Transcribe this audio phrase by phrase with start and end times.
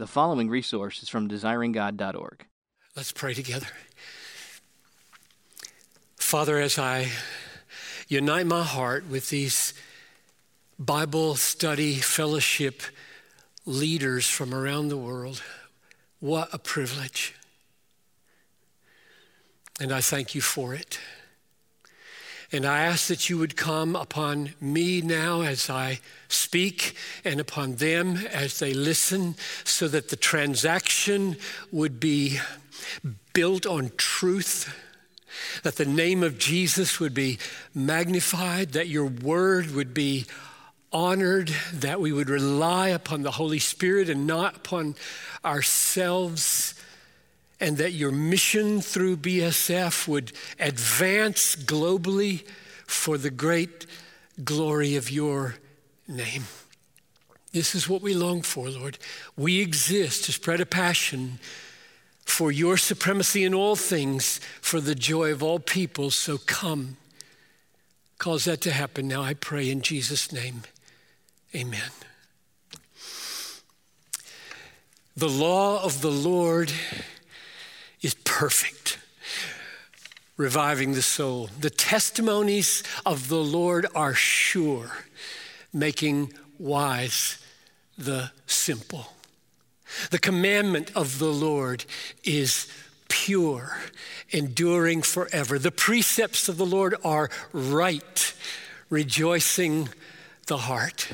[0.00, 2.46] The following resource is from desiringgod.org.
[2.96, 3.66] Let's pray together.
[6.16, 7.10] Father, as I
[8.08, 9.74] unite my heart with these
[10.78, 12.80] Bible study fellowship
[13.66, 15.42] leaders from around the world,
[16.18, 17.34] what a privilege.
[19.78, 20.98] And I thank you for it.
[22.52, 27.76] And I ask that you would come upon me now as I speak and upon
[27.76, 31.36] them as they listen, so that the transaction
[31.70, 32.40] would be
[33.32, 34.74] built on truth,
[35.62, 37.38] that the name of Jesus would be
[37.72, 40.26] magnified, that your word would be
[40.92, 44.96] honored, that we would rely upon the Holy Spirit and not upon
[45.44, 46.74] ourselves
[47.60, 52.46] and that your mission through BSF would advance globally
[52.86, 53.86] for the great
[54.42, 55.56] glory of your
[56.08, 56.44] name.
[57.52, 58.98] This is what we long for, Lord.
[59.36, 61.38] We exist to spread a passion
[62.24, 66.10] for your supremacy in all things, for the joy of all people.
[66.10, 66.96] So come,
[68.18, 70.62] cause that to happen now, I pray in Jesus' name.
[71.54, 71.90] Amen.
[75.16, 76.72] The law of the Lord
[78.02, 78.98] is perfect,
[80.36, 81.50] reviving the soul.
[81.60, 84.90] The testimonies of the Lord are sure,
[85.72, 87.38] making wise
[87.96, 89.12] the simple.
[90.10, 91.84] The commandment of the Lord
[92.24, 92.66] is
[93.08, 93.76] pure,
[94.30, 95.58] enduring forever.
[95.58, 98.34] The precepts of the Lord are right,
[98.88, 99.88] rejoicing
[100.46, 101.08] the heart.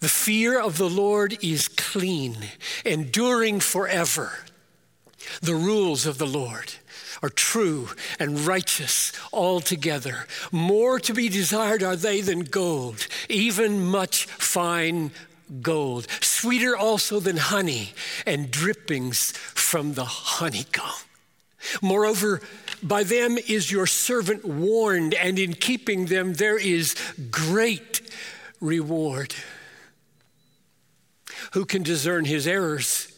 [0.00, 2.36] The fear of the Lord is clean,
[2.84, 4.32] enduring forever.
[5.42, 6.74] The rules of the Lord
[7.22, 7.88] are true
[8.18, 10.26] and righteous altogether.
[10.52, 15.10] More to be desired are they than gold, even much fine
[15.62, 16.06] gold.
[16.20, 17.92] Sweeter also than honey
[18.26, 21.04] and drippings from the honeycomb.
[21.82, 22.40] Moreover,
[22.82, 26.94] by them is your servant warned, and in keeping them there is
[27.30, 28.00] great
[28.60, 29.34] reward.
[31.52, 33.12] Who can discern his errors?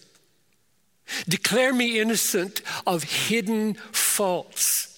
[1.28, 4.91] Declare me innocent of hidden faults.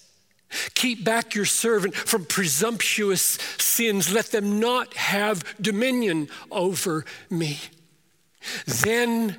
[0.75, 4.13] Keep back your servant from presumptuous sins.
[4.13, 7.59] Let them not have dominion over me.
[8.67, 9.39] Then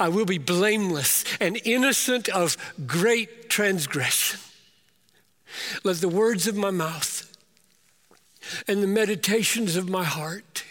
[0.00, 2.56] I will be blameless and innocent of
[2.86, 4.40] great transgression.
[5.84, 7.22] Let the words of my mouth
[8.66, 10.64] and the meditations of my heart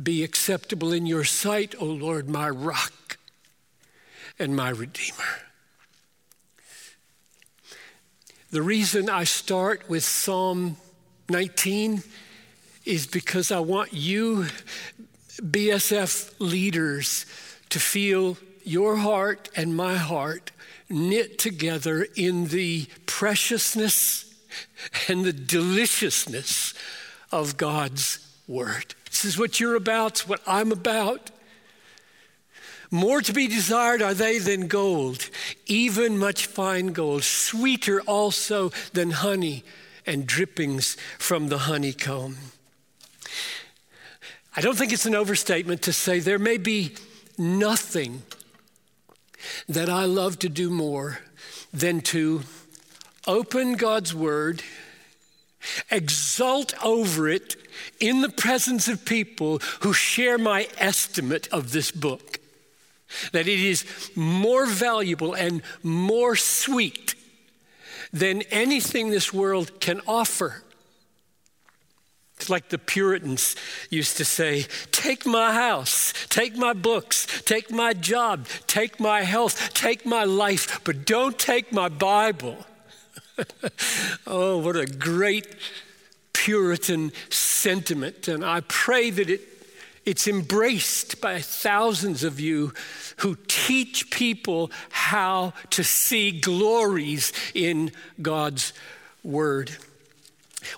[0.00, 2.92] be acceptable in your sight, O Lord, my rock
[4.38, 5.42] and my Redeemer.
[8.50, 10.76] The reason I start with Psalm
[11.28, 12.02] 19
[12.86, 14.46] is because I want you,
[15.42, 17.26] BSF leaders,
[17.68, 20.52] to feel your heart and my heart
[20.88, 24.34] knit together in the preciousness
[25.08, 26.72] and the deliciousness
[27.30, 28.94] of God's Word.
[29.10, 31.30] This is what you're about, it's what I'm about.
[32.90, 35.28] More to be desired are they than gold,
[35.66, 39.62] even much fine gold, sweeter also than honey
[40.06, 42.36] and drippings from the honeycomb.
[44.56, 46.94] I don't think it's an overstatement to say there may be
[47.36, 48.22] nothing
[49.68, 51.20] that I love to do more
[51.72, 52.42] than to
[53.26, 54.62] open God's Word,
[55.90, 57.56] exult over it
[58.00, 62.37] in the presence of people who share my estimate of this book
[63.32, 67.14] that it is more valuable and more sweet
[68.12, 70.62] than anything this world can offer.
[72.36, 73.56] It's like the Puritans
[73.90, 79.74] used to say take my house, take my books, take my job, take my health,
[79.74, 82.64] take my life, but don't take my Bible.
[84.26, 85.56] oh, what a great
[86.32, 88.28] Puritan sentiment.
[88.28, 89.57] And I pray that it
[90.08, 92.72] it's embraced by thousands of you
[93.18, 97.92] who teach people how to see glories in
[98.22, 98.72] God's
[99.22, 99.76] Word.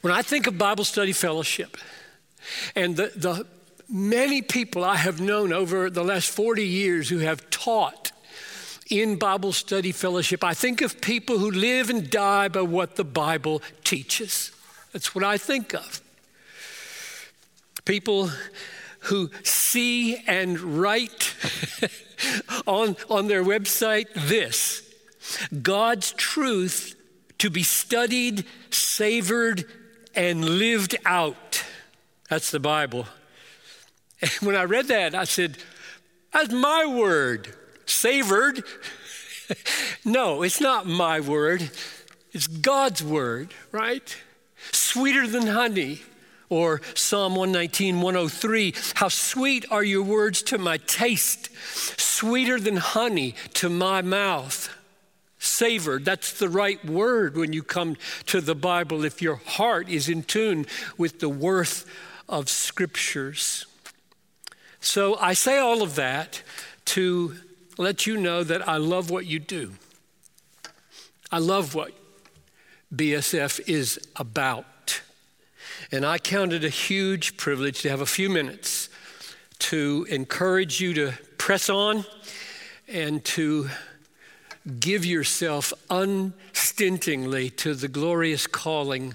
[0.01, 1.77] When I think of Bible Study Fellowship
[2.75, 3.47] and the, the
[3.89, 8.11] many people I have known over the last 40 years who have taught
[8.91, 13.05] in Bible Study Fellowship, I think of people who live and die by what the
[13.05, 14.51] Bible teaches.
[14.93, 16.01] That's what I think of.
[17.85, 18.31] People
[19.01, 21.35] who see and write
[22.67, 24.83] on, on their website this
[25.63, 26.97] God's truth
[27.39, 29.65] to be studied, savored,
[30.15, 31.65] and lived out.
[32.29, 33.07] That's the Bible.
[34.21, 35.59] And when I read that, I said,
[36.33, 37.55] That's my word.
[37.87, 38.63] Savored.
[40.05, 41.71] no, it's not my word.
[42.33, 44.17] It's God's word, right?
[44.73, 46.03] Sweeter than honey.
[46.51, 51.49] Or Psalm 119, 103, how sweet are your words to my taste,
[51.99, 54.69] sweeter than honey to my mouth.
[55.39, 60.09] Savored, that's the right word when you come to the Bible if your heart is
[60.09, 60.67] in tune
[60.99, 61.87] with the worth
[62.29, 63.65] of scriptures.
[64.81, 66.43] So I say all of that
[66.87, 67.37] to
[67.79, 69.73] let you know that I love what you do.
[71.33, 71.93] I love what
[72.95, 74.67] BSF is about.
[75.93, 78.89] And I count it a huge privilege to have a few minutes
[79.59, 82.05] to encourage you to press on
[82.87, 83.69] and to
[84.79, 89.15] give yourself unstintingly to the glorious calling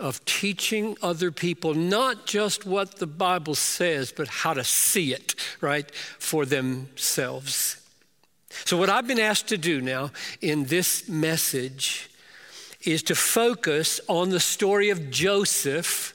[0.00, 5.36] of teaching other people not just what the Bible says, but how to see it,
[5.60, 7.76] right, for themselves.
[8.64, 10.10] So, what I've been asked to do now
[10.40, 12.10] in this message
[12.84, 16.14] is to focus on the story of Joseph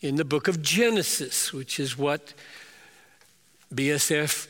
[0.00, 2.34] in the book of Genesis, which is what
[3.74, 4.48] BSF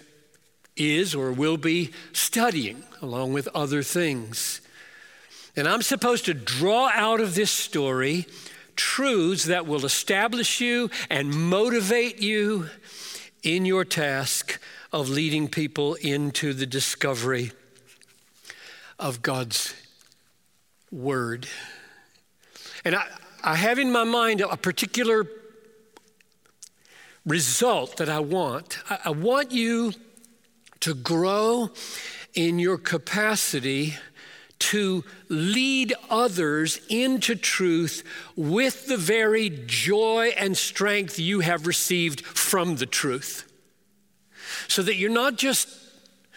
[0.76, 4.60] is or will be studying, along with other things.
[5.56, 8.26] And I'm supposed to draw out of this story
[8.74, 12.68] truths that will establish you and motivate you
[13.42, 14.60] in your task
[14.92, 17.52] of leading people into the discovery
[18.98, 19.74] of God's
[20.90, 21.46] word.
[22.84, 23.06] And I,
[23.42, 25.26] I have in my mind a particular
[27.24, 28.78] result that I want.
[28.88, 29.92] I, I want you
[30.80, 31.70] to grow
[32.34, 33.94] in your capacity
[34.58, 38.02] to lead others into truth
[38.36, 43.52] with the very joy and strength you have received from the truth.
[44.68, 45.68] So that you're not just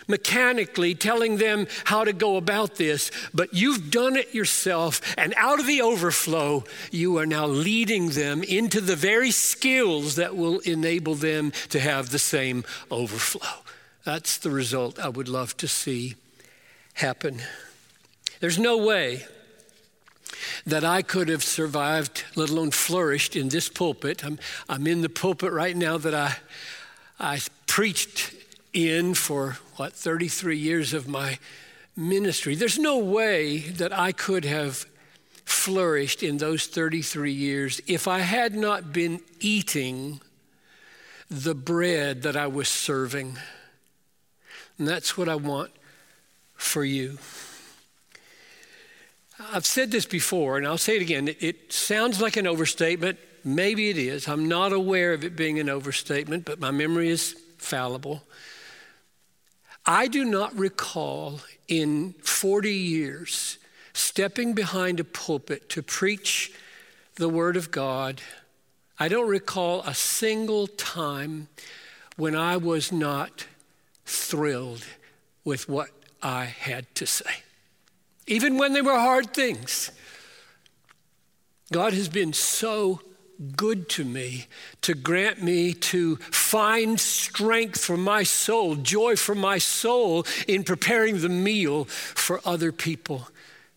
[0.10, 5.60] mechanically telling them how to go about this, but you've done it yourself, and out
[5.60, 11.16] of the overflow, you are now leading them into the very skills that will enable
[11.16, 13.64] them to have the same overflow.
[14.04, 16.16] That's the result I would love to see
[16.96, 17.42] happen.
[18.40, 19.26] There's no way
[20.66, 24.24] that I could have survived, let alone flourished in this pulpit.
[24.26, 26.38] I'm, I'm in the pulpit right now that I,
[27.20, 28.34] I preached
[28.74, 31.40] in for what, 33 years of my
[31.96, 32.56] ministry.
[32.56, 34.86] There's no way that I could have
[35.46, 40.22] flourished in those 33 years if I had not been eating
[41.30, 43.38] the bread that I was serving.
[44.78, 45.72] And that's what I want
[46.56, 47.18] for you.
[49.52, 51.28] I've said this before, and I'll say it again.
[51.30, 53.18] It, it, sounds like an overstatement.
[53.44, 54.28] Maybe it is.
[54.28, 58.24] I'm not aware of it being an overstatement, but my memory is fallible.
[59.86, 63.58] I do not recall in 40 years
[63.94, 66.52] stepping behind a pulpit to preach
[67.16, 68.22] the Word of God.
[69.00, 71.48] I don't recall a single time
[72.18, 73.46] when I was not
[74.06, 74.86] thrilled
[75.44, 75.90] with what
[76.22, 77.44] I had to say,
[78.28, 79.92] even when they were hard things.
[81.72, 83.02] God has been so
[83.56, 84.48] good to me,
[84.82, 91.22] to grant me to find strength for my soul, joy for my soul in preparing
[91.22, 93.30] the meal for other people.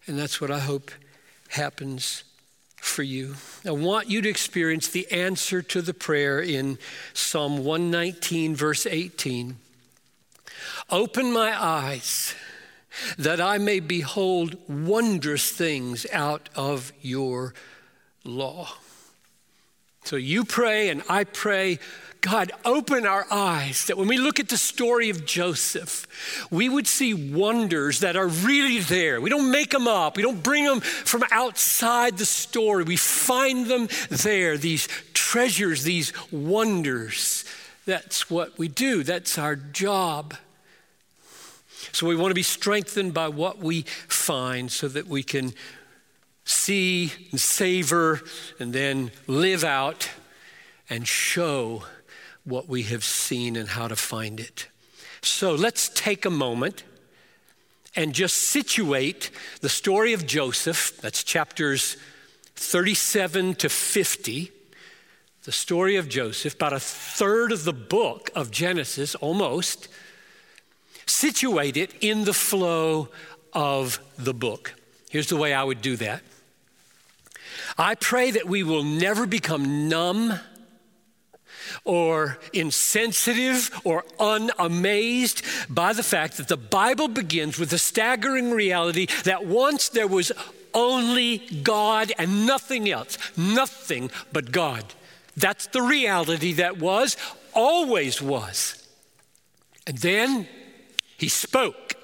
[0.07, 0.90] And that's what I hope
[1.49, 2.25] happens
[2.76, 3.37] for you.
[3.64, 6.78] I want you to experience the answer to the prayer in
[7.14, 9.57] Psalm 119, verse 18.
[10.90, 12.35] Open my eyes
[13.16, 17.54] that I may behold wondrous things out of your
[18.25, 18.69] law.
[20.04, 21.78] So you pray and I pray,
[22.21, 26.06] God, open our eyes that when we look at the story of Joseph,
[26.50, 29.21] we would see wonders that are really there.
[29.21, 32.85] We don't make them up, we don't bring them from outside the story.
[32.85, 37.44] We find them there, these treasures, these wonders.
[37.87, 40.35] That's what we do, that's our job.
[41.90, 45.52] So we want to be strengthened by what we find so that we can
[46.44, 48.20] see and savor
[48.58, 50.11] and then live out
[50.90, 51.84] and show
[52.44, 54.68] what we have seen and how to find it.
[55.22, 56.82] So let's take a moment
[57.94, 59.30] and just situate
[59.61, 61.00] the story of Joseph.
[61.00, 61.96] That's chapters
[62.56, 64.50] 37 to 50.
[65.44, 69.88] The story of Joseph, about a third of the book of Genesis, almost.
[71.06, 73.08] Situate it in the flow
[73.52, 74.75] of the book.
[75.11, 76.22] Here's the way I would do that
[77.76, 80.38] I pray that we will never become numb
[81.85, 85.42] or insensitive or unamazed
[85.73, 90.32] by the fact that the Bible begins with the staggering reality that once there was
[90.75, 94.85] only God and nothing else, nothing but God.
[95.37, 97.16] That's the reality that was,
[97.54, 98.87] always was.
[99.87, 100.49] And then
[101.16, 101.94] he spoke,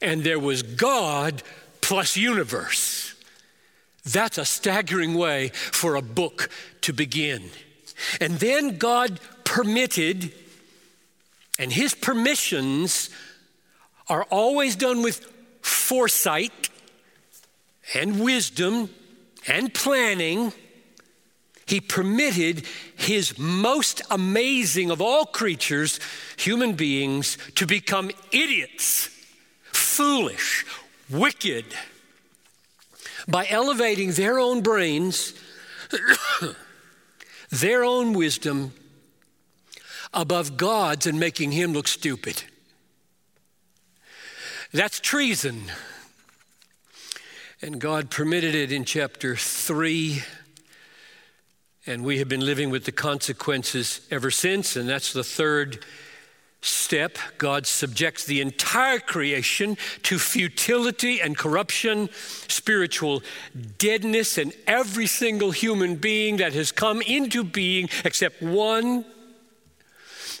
[0.00, 1.42] and there was God
[1.80, 3.13] plus universe.
[4.04, 6.50] That's a staggering way for a book
[6.82, 7.50] to begin.
[8.20, 10.32] And then God permitted,
[11.58, 13.10] and his permissions
[14.08, 15.24] are always done with
[15.62, 16.68] foresight
[17.94, 18.90] and wisdom
[19.46, 20.52] and planning.
[21.66, 25.98] He permitted his most amazing of all creatures,
[26.36, 29.08] human beings, to become idiots,
[29.72, 30.66] foolish,
[31.08, 31.64] wicked,
[33.28, 35.34] by elevating their own brains
[37.50, 38.72] their own wisdom
[40.12, 42.44] above God's and making him look stupid.
[44.72, 45.64] That's treason.
[47.62, 50.22] And God permitted it in chapter 3.
[51.86, 54.76] And we have been living with the consequences ever since.
[54.76, 55.84] And that's the third
[56.64, 62.08] step, God subjects the entire creation to futility and corruption,
[62.48, 63.22] spiritual
[63.78, 69.04] deadness, and every single human being that has come into being, except one,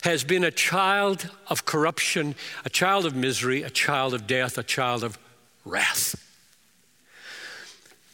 [0.02, 4.62] has been a child of corruption, a child of misery, a child of death, a
[4.62, 5.18] child of
[5.64, 6.23] wrath.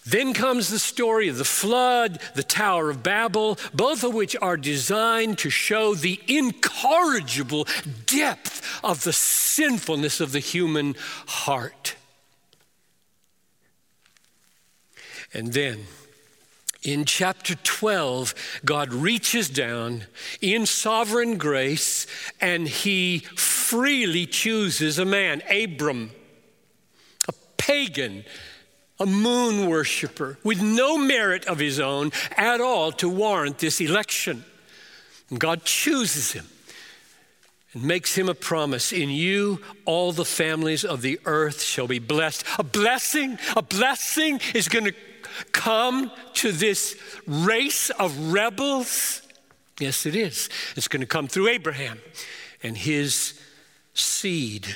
[0.06, 4.56] Then comes the story of the flood, the Tower of Babel, both of which are
[4.56, 7.66] designed to show the incorrigible
[8.06, 10.94] depth of the sinfulness of the human
[11.26, 11.96] heart.
[15.32, 15.84] And then,
[16.82, 20.04] in chapter 12, God reaches down
[20.40, 22.06] in sovereign grace
[22.40, 26.10] and he freely chooses a man, Abram,
[27.28, 28.24] a pagan
[29.00, 34.44] a moon worshiper with no merit of his own at all to warrant this election.
[35.30, 36.46] And God chooses him
[37.72, 41.98] and makes him a promise In you, all the families of the earth shall be
[41.98, 42.44] blessed.
[42.58, 44.94] A blessing, a blessing is going to
[45.52, 49.22] come to this race of rebels.
[49.78, 50.50] Yes, it is.
[50.76, 52.00] It's going to come through Abraham
[52.62, 53.40] and his
[53.94, 54.66] seed.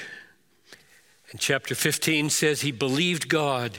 [1.31, 3.79] And chapter 15 says he believed God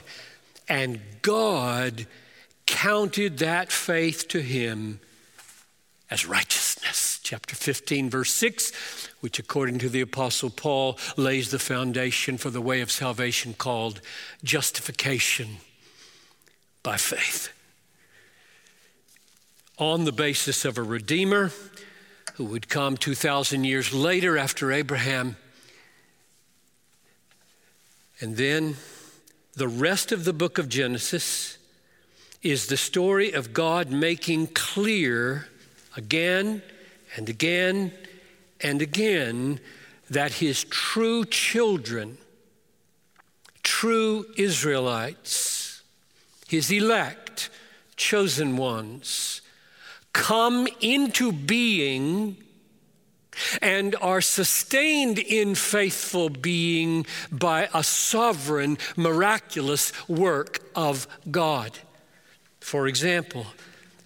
[0.68, 2.08] and God
[2.66, 5.00] counted that faith to him
[6.10, 7.20] as righteousness.
[7.24, 12.62] Chapter 15, verse 6, which according to the Apostle Paul lays the foundation for the
[12.62, 14.02] way of salvation called
[14.44, 15.58] justification
[16.84, 17.52] by faith.
[19.78, 21.52] On the basis of a Redeemer
[22.36, 25.38] who would come 2,000 years later after Abraham.
[28.20, 28.76] And then
[29.56, 31.58] the rest of the book of Genesis
[32.42, 35.48] is the story of God making clear
[35.96, 36.62] again
[37.16, 37.92] and again
[38.62, 39.60] and again
[40.10, 42.18] that his true children,
[43.64, 45.82] true Israelites,
[46.48, 47.50] his elect,
[47.96, 49.42] chosen ones,
[50.12, 52.36] come into being
[53.62, 61.80] and are sustained in faithful being by a sovereign, miraculous work of God.
[62.60, 63.46] For example,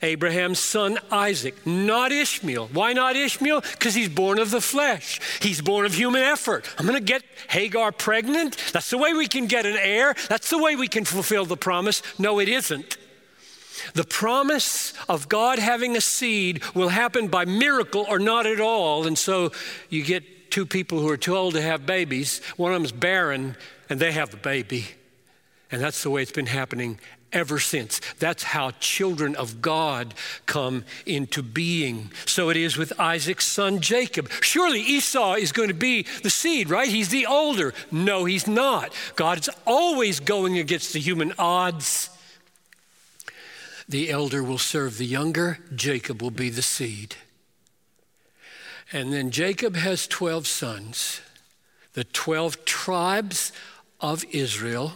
[0.01, 2.69] Abraham's son Isaac, not Ishmael.
[2.71, 3.62] Why not Ishmael?
[3.62, 5.19] Because he's born of the flesh.
[5.41, 6.69] He's born of human effort.
[6.77, 8.57] I'm going to get Hagar pregnant.
[8.71, 10.15] That's the way we can get an heir.
[10.29, 12.01] That's the way we can fulfill the promise.
[12.17, 12.98] No, it isn't.
[13.93, 19.07] The promise of God having a seed will happen by miracle or not at all.
[19.07, 19.51] And so
[19.89, 22.41] you get two people who are too old to have babies.
[22.57, 23.55] One of them's barren,
[23.89, 24.86] and they have a baby.
[25.71, 27.00] And that's the way it's been happening
[27.31, 28.01] ever since.
[28.19, 30.13] That's how children of God
[30.45, 32.12] come into being.
[32.25, 34.29] So it is with Isaac's son Jacob.
[34.41, 36.89] Surely Esau is going to be the seed, right?
[36.89, 37.74] He's the older.
[37.91, 38.93] No, he's not.
[39.15, 42.09] God is always going against the human odds.
[43.89, 47.15] The elder will serve the younger, Jacob will be the seed.
[48.91, 51.22] And then Jacob has 12 sons,
[51.93, 53.51] the 12 tribes
[54.00, 54.93] of Israel.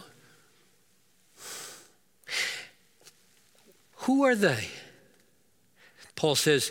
[3.96, 4.68] Who are they?
[6.14, 6.70] Paul says,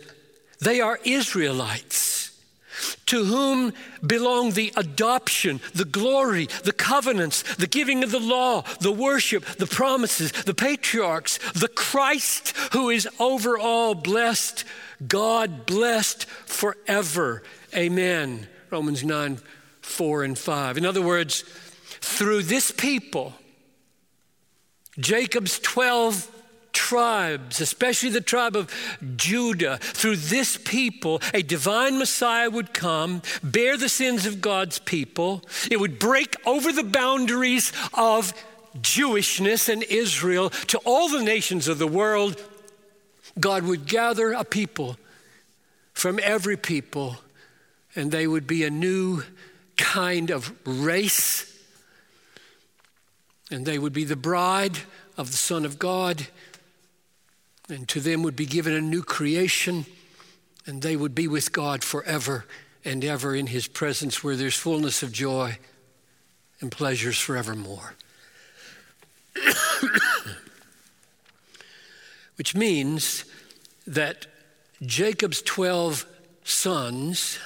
[0.60, 1.93] they are Israelites
[3.13, 3.72] to whom
[4.03, 9.67] belong the adoption, the glory, the covenants, the giving of the law, the worship, the
[9.67, 14.65] promises, the patriarchs, the Christ who is over all blessed,
[15.08, 17.43] God blessed forever.
[17.75, 18.48] Amen.
[18.72, 19.38] Romans 9,
[19.82, 20.77] 4 and 5.
[20.79, 21.43] In other words,
[22.01, 23.36] through this people,
[24.98, 26.32] Jacob's 12
[26.74, 28.70] tribes, especially the tribe of
[29.15, 35.44] Judah, through this people, a divine Messiah would come, bear the sins of God's people.
[35.72, 38.34] It would break over the boundaries of
[38.82, 42.44] Jewishness and Israel to all the nations of the world.
[43.39, 44.98] God would gather a people
[45.94, 47.18] from every people,
[47.96, 49.24] and they would be a new
[49.77, 51.50] kind of race.
[53.51, 54.80] And they would be the bride
[55.18, 56.27] of the Son of God
[57.74, 59.86] and to them would be given a new creation,
[60.65, 62.46] and they would be with God forever
[62.86, 65.58] and ever in His presence where there's fullness of joy
[66.62, 67.96] and pleasures forevermore.
[72.36, 73.25] Which means
[73.86, 74.27] that
[74.82, 76.06] Jacob's 12
[76.44, 77.39] sons,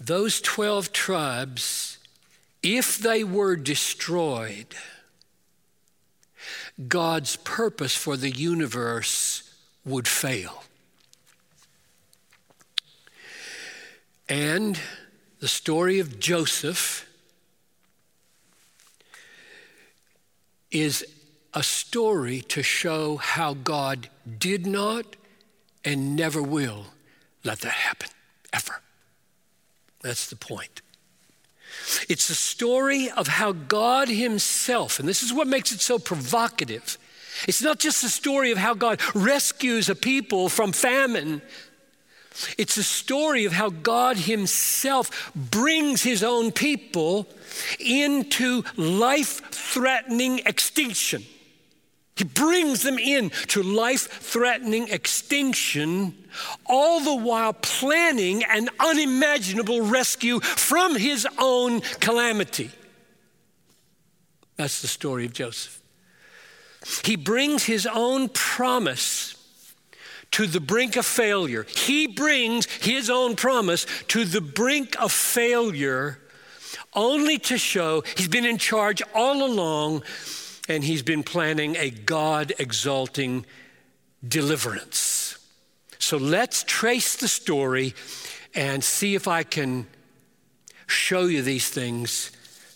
[0.00, 1.98] those 12 tribes,
[2.62, 4.74] if they were destroyed,
[6.86, 9.42] God's purpose for the universe
[9.84, 10.62] would fail.
[14.28, 14.78] And
[15.40, 17.08] the story of Joseph
[20.70, 21.04] is
[21.54, 24.08] a story to show how God
[24.38, 25.16] did not
[25.84, 26.86] and never will
[27.44, 28.10] let that happen,
[28.52, 28.82] ever.
[30.02, 30.82] That's the point.
[32.08, 36.98] It's a story of how God Himself, and this is what makes it so provocative.
[37.46, 41.42] It's not just a story of how God rescues a people from famine.
[42.56, 47.28] It's a story of how God Himself brings His own people
[47.78, 51.24] into life threatening extinction.
[52.18, 56.14] He brings them in to life threatening extinction,
[56.66, 62.72] all the while planning an unimaginable rescue from his own calamity.
[64.56, 65.80] That's the story of Joseph.
[67.04, 69.36] He brings his own promise
[70.32, 71.62] to the brink of failure.
[71.62, 76.18] He brings his own promise to the brink of failure
[76.94, 80.02] only to show he's been in charge all along
[80.68, 83.46] and he's been planning a God exalting
[84.26, 85.38] deliverance.
[85.98, 87.94] So let's trace the story
[88.54, 89.86] and see if I can
[90.86, 92.30] show you these things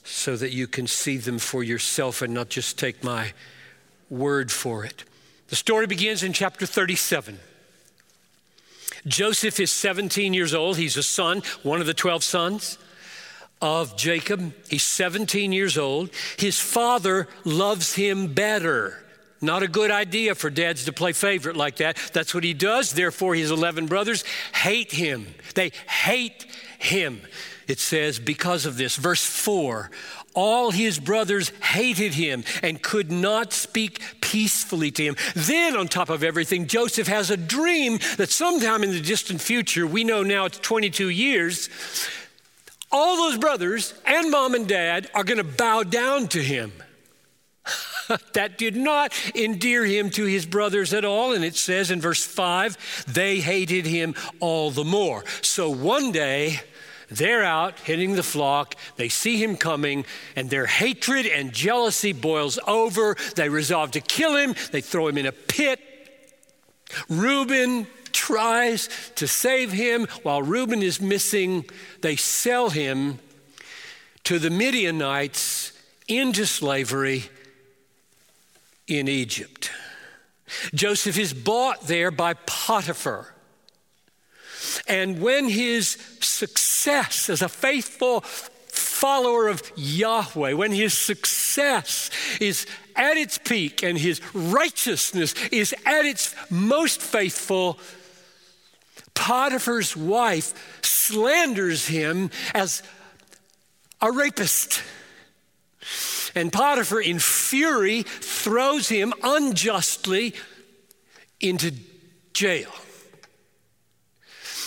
[0.05, 3.33] so that you can see them for yourself and not just take my
[4.11, 5.05] word for it.
[5.49, 7.39] The story begins in chapter 37.
[9.07, 10.77] Joseph is 17 years old.
[10.77, 12.79] He's a son, one of the 12 sons
[13.63, 14.53] of Jacob.
[14.69, 16.11] He's 17 years old.
[16.37, 18.99] His father loves him better.
[19.41, 21.97] Not a good idea for dads to play favorite like that.
[22.13, 22.93] That's what he does.
[22.93, 25.27] Therefore, his 11 brothers hate him.
[25.55, 26.47] They hate
[26.79, 27.23] him.
[27.67, 28.97] It says, because of this.
[28.97, 29.91] Verse 4
[30.35, 35.17] all his brothers hated him and could not speak peacefully to him.
[35.35, 39.87] Then, on top of everything, Joseph has a dream that sometime in the distant future,
[39.87, 41.69] we know now it's 22 years,
[42.93, 46.73] all those brothers and mom and dad are going to bow down to him.
[48.33, 51.33] that did not endear him to his brothers at all.
[51.33, 55.25] And it says in verse 5 they hated him all the more.
[55.41, 56.61] So one day,
[57.11, 58.75] they're out hitting the flock.
[58.97, 63.17] They see him coming, and their hatred and jealousy boils over.
[63.37, 64.55] They resolve to kill him.
[64.71, 65.79] They throw him in a pit.
[67.09, 70.07] Reuben tries to save him.
[70.23, 71.65] While Reuben is missing,
[72.01, 73.19] they sell him
[74.25, 75.73] to the Midianites
[76.09, 77.25] into slavery
[78.87, 79.71] in Egypt.
[80.75, 83.35] Joseph is bought there by Potiphar.
[84.87, 93.17] And when his success as a faithful follower of Yahweh, when his success is at
[93.17, 97.79] its peak and his righteousness is at its most faithful,
[99.15, 102.83] Potiphar's wife slanders him as
[104.01, 104.83] a rapist.
[106.35, 110.35] And Potiphar, in fury, throws him unjustly
[111.41, 111.73] into
[112.33, 112.73] jail.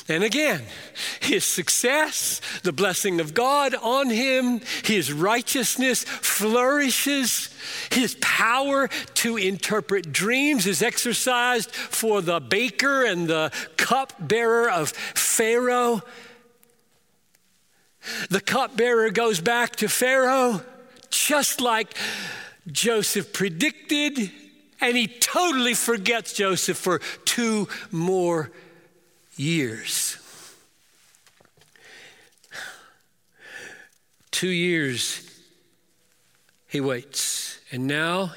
[0.07, 0.61] And again,
[1.25, 7.49] his success, the blessing of God on him, his righteousness flourishes,
[7.91, 16.01] his power to interpret dreams is exercised for the baker and the cupbearer of Pharaoh.
[18.29, 20.61] The cupbearer goes back to Pharaoh,
[21.09, 21.95] just like
[22.71, 24.31] Joseph predicted,
[24.79, 28.51] and he totally forgets Joseph for two more
[29.35, 30.17] years.
[34.35, 35.25] Two years
[36.67, 38.33] he waits, and now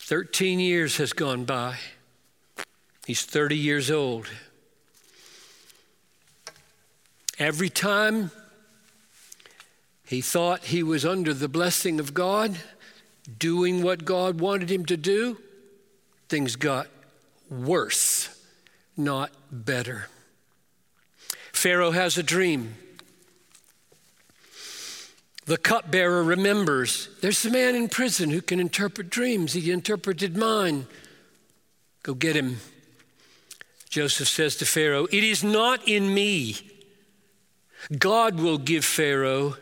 [0.00, 1.76] 13 years has gone by.
[3.06, 4.26] He's 30 years old.
[7.38, 8.32] Every time
[10.04, 12.58] he thought he was under the blessing of God,
[13.38, 15.38] doing what God wanted him to do,
[16.28, 16.88] things got
[17.48, 18.28] worse,
[18.96, 20.08] not better.
[21.52, 22.74] Pharaoh has a dream.
[25.50, 29.52] The cupbearer remembers there's a man in prison who can interpret dreams.
[29.52, 30.86] He interpreted mine.
[32.04, 32.58] Go get him.
[33.88, 36.54] Joseph says to Pharaoh, It is not in me
[37.98, 39.56] God will give Pharaoh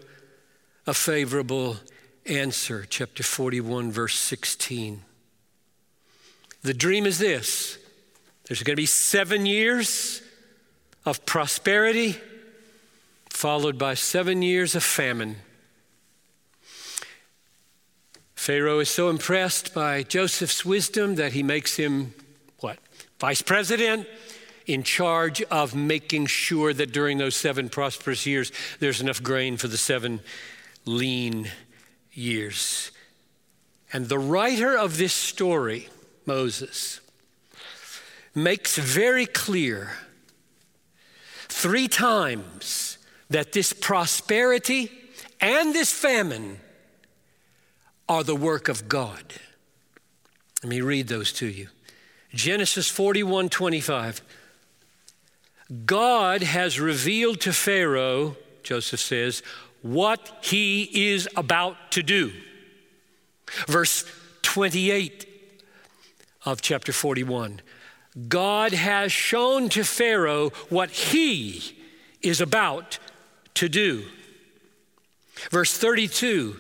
[0.87, 1.79] a favorable
[2.27, 2.85] answer.
[2.91, 5.01] Chapter 41, verse 16.
[6.61, 7.79] The dream is this
[8.47, 10.21] there's going to be seven years
[11.07, 12.19] of prosperity,
[13.31, 15.37] followed by seven years of famine.
[18.49, 22.15] Pharaoh is so impressed by Joseph's wisdom that he makes him
[22.61, 22.79] what?
[23.21, 24.09] Vice president,
[24.65, 29.69] in charge of making sure that during those seven prosperous years, there's enough grain for
[29.69, 30.21] the seven
[30.87, 31.51] lean
[32.11, 32.91] years.
[33.93, 35.91] And the writer of this story,
[36.25, 37.01] Moses,
[38.35, 39.91] makes very clear
[41.51, 42.97] three times
[43.29, 44.91] that this prosperity
[45.39, 46.61] and this famine
[48.09, 49.35] are the work of God.
[50.63, 51.69] Let me read those to you.
[52.35, 54.23] Genesis 41 25.
[55.85, 59.43] God has revealed to Pharaoh, Joseph says,
[59.83, 62.33] what he is about to do.
[63.67, 64.05] Verse
[64.43, 65.27] 28
[66.45, 67.61] of chapter 41
[68.29, 71.79] God has shown to Pharaoh what he
[72.21, 72.99] is about
[73.55, 74.05] to do.
[75.51, 76.59] Verse 32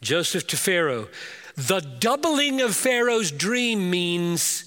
[0.00, 1.08] Joseph to Pharaoh,
[1.56, 4.64] the doubling of Pharaoh's dream means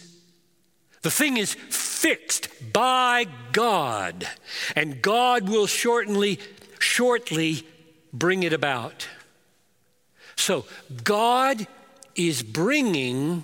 [1.01, 4.27] the thing is fixed by God,
[4.75, 6.39] and God will shortly,
[6.79, 7.65] shortly
[8.11, 9.07] bring it about.
[10.35, 10.65] So,
[11.03, 11.67] God
[12.15, 13.43] is bringing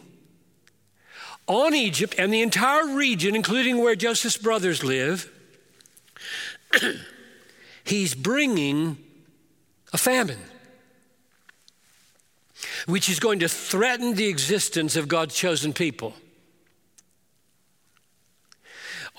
[1.47, 5.31] on Egypt and the entire region, including where Joseph's brothers live,
[7.83, 8.97] he's bringing
[9.91, 10.39] a famine,
[12.85, 16.13] which is going to threaten the existence of God's chosen people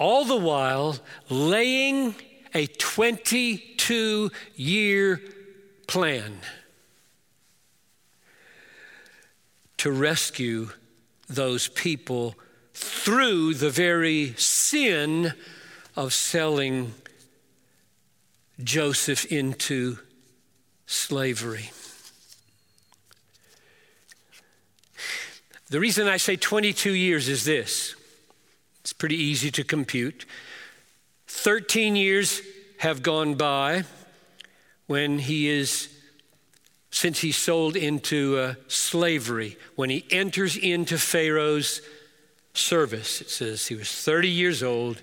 [0.00, 0.96] all the while
[1.28, 2.14] laying
[2.54, 5.20] a 22 year
[5.86, 6.38] plan
[9.76, 10.70] to rescue
[11.28, 12.34] those people
[12.72, 15.32] through the very sin
[15.94, 16.94] of selling
[18.64, 19.98] Joseph into
[20.86, 21.70] slavery.
[25.70, 27.94] The reason I say 22 years is this
[28.82, 30.26] it's pretty easy to compute.
[31.28, 32.42] 13 years
[32.78, 33.84] have gone by
[34.88, 35.88] when he is,
[36.90, 41.82] since he's sold into uh, slavery, when he enters into Pharaoh's
[42.52, 43.20] service.
[43.20, 45.00] It says he was 30 years old,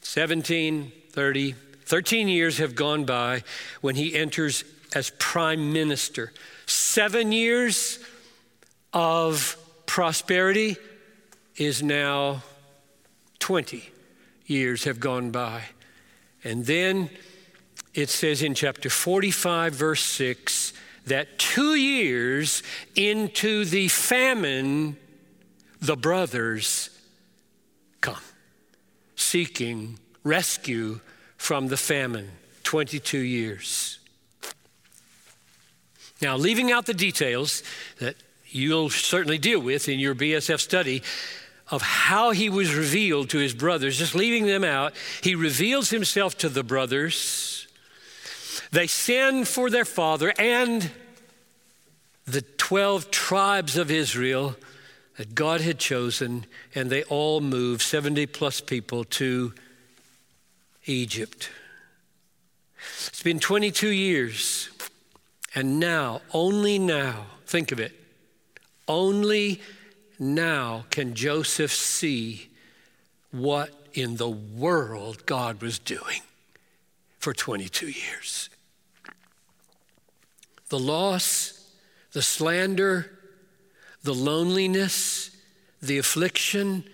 [0.00, 1.52] 17, 30,
[1.84, 3.42] 13 years have gone by
[3.82, 6.32] when he enters as prime minister.
[6.64, 7.98] Seven years
[8.94, 9.56] of
[9.90, 10.76] prosperity
[11.56, 12.44] is now
[13.40, 13.90] 20
[14.46, 15.64] years have gone by.
[16.44, 17.10] And then
[17.92, 20.74] it says in chapter 45, verse 6,
[21.06, 22.62] that two years
[22.94, 24.96] into the famine,
[25.80, 26.90] the brothers
[28.00, 28.14] come,
[29.16, 31.00] seeking rescue
[31.36, 32.30] from the famine.
[32.62, 33.98] 22 years.
[36.22, 37.64] Now, leaving out the details
[37.98, 38.14] that
[38.50, 41.02] you'll certainly deal with in your BSF study,
[41.70, 44.92] of how he was revealed to his brothers, just leaving them out.
[45.22, 47.68] He reveals himself to the brothers.
[48.72, 50.90] They send for their father and
[52.26, 54.56] the 12 tribes of Israel
[55.16, 59.52] that God had chosen, and they all move, 70 plus people, to
[60.86, 61.50] Egypt.
[63.06, 64.70] It's been 22 years,
[65.54, 67.99] and now, only now, think of it,
[68.90, 69.60] only
[70.18, 72.48] now can Joseph see
[73.30, 76.22] what in the world God was doing
[77.18, 78.50] for 22 years.
[80.68, 81.72] The loss,
[82.12, 83.18] the slander,
[84.02, 85.30] the loneliness,
[85.80, 86.84] the affliction,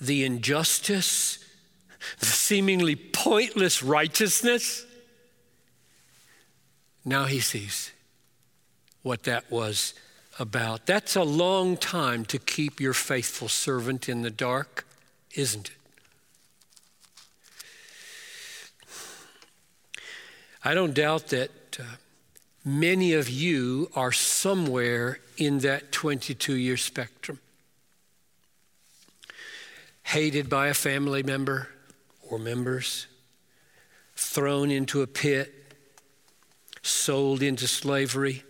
[0.00, 1.44] the injustice,
[2.20, 4.86] the seemingly pointless righteousness.
[7.04, 7.90] Now he sees
[9.02, 9.94] what that was
[10.40, 10.86] about.
[10.86, 14.86] That's a long time to keep your faithful servant in the dark,
[15.36, 15.76] isn't it?
[20.64, 21.82] I don't doubt that uh,
[22.64, 27.38] many of you are somewhere in that 22 year spectrum.
[30.04, 31.68] Hated by a family member
[32.28, 33.06] or members,
[34.16, 35.54] thrown into a pit,
[36.82, 38.42] sold into slavery,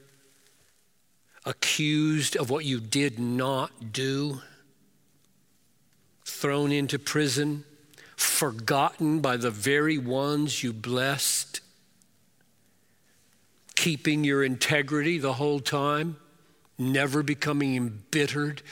[1.45, 4.41] accused of what you did not do,
[6.25, 7.65] thrown into prison,
[8.17, 11.61] forgotten by the very ones you blessed,
[13.75, 16.17] keeping your integrity the whole time,
[16.79, 18.63] never becoming embittered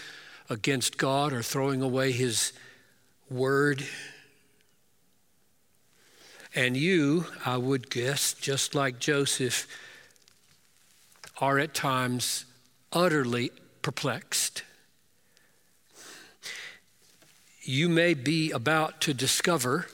[0.50, 2.52] against God or throwing away His
[3.30, 3.84] word.
[6.54, 9.66] And you, I would guess, just like Joseph,
[11.40, 12.44] are at times
[12.92, 13.50] utterly
[13.82, 14.62] perplexed.
[17.62, 19.86] You may be about to discover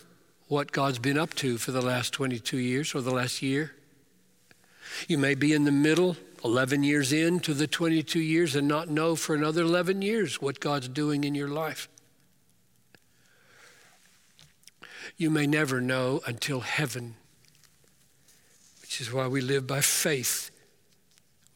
[0.49, 3.75] what God's been up to for the last 22 years or the last year.
[5.09, 9.17] You may be in the middle, 11 years into the 22 years, and not know
[9.17, 11.89] for another 11 years what God's doing in your life.
[15.17, 17.17] You may never know until heaven,
[18.81, 20.51] which is why we live by faith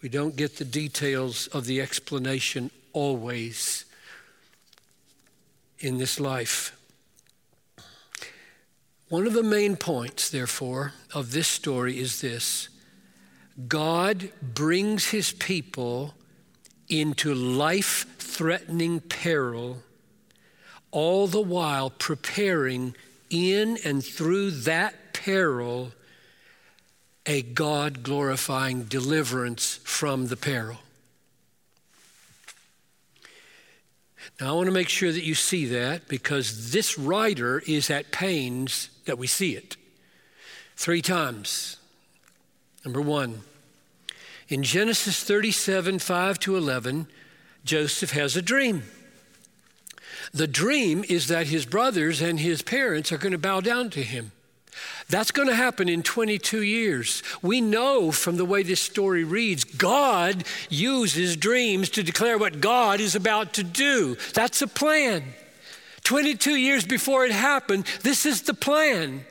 [0.02, 3.84] we don't get the details of the explanation always
[5.80, 6.74] in this life.
[9.08, 12.68] One of the main points, therefore, of this story is this
[13.66, 16.14] God brings his people
[16.88, 19.82] into life threatening peril,
[20.90, 22.94] all the while preparing
[23.30, 25.92] in and through that peril
[27.28, 30.78] a God glorifying deliverance from the peril.
[34.40, 38.12] Now, I want to make sure that you see that because this writer is at
[38.12, 39.76] pains that we see it.
[40.74, 41.76] Three times.
[42.84, 43.42] Number one,
[44.48, 47.08] in Genesis 37 5 to 11,
[47.64, 48.84] Joseph has a dream.
[50.32, 54.02] The dream is that his brothers and his parents are going to bow down to
[54.02, 54.32] him.
[55.08, 57.22] That's going to happen in 22 years.
[57.40, 63.00] We know from the way this story reads, God uses dreams to declare what God
[63.00, 64.16] is about to do.
[64.34, 65.24] That's a plan.
[66.04, 69.24] 22 years before it happened, this is the plan.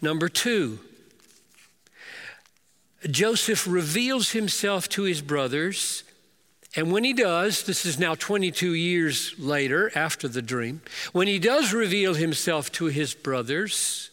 [0.00, 0.78] Number two,
[3.10, 6.03] Joseph reveals himself to his brothers
[6.76, 10.80] and when he does, this is now 22 years later after the dream,
[11.12, 14.10] when he does reveal himself to his brothers,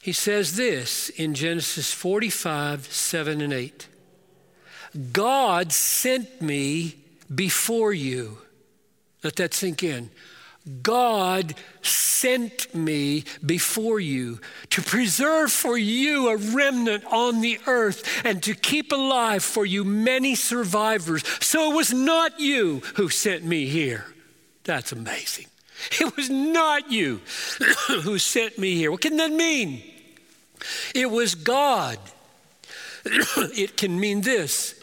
[0.00, 3.88] he says this in Genesis 45, 7 and 8
[5.12, 6.96] God sent me
[7.34, 8.38] before you.
[9.22, 10.10] Let that sink in.
[10.82, 18.42] God sent me before you to preserve for you a remnant on the earth and
[18.42, 21.22] to keep alive for you many survivors.
[21.40, 24.06] So it was not you who sent me here.
[24.64, 25.46] That's amazing.
[26.00, 27.20] It was not you
[28.02, 28.90] who sent me here.
[28.90, 29.82] What can that mean?
[30.94, 31.98] It was God.
[33.04, 34.74] it can mean this